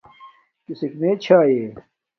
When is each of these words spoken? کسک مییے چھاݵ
کسک 0.65 0.91
مییے 0.99 1.13
چھاݵ 1.23 1.53